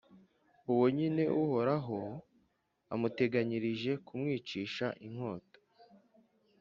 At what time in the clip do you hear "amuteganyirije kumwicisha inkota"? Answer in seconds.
2.93-5.59